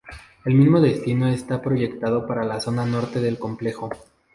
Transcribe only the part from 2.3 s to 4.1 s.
la zona Norte del complejo.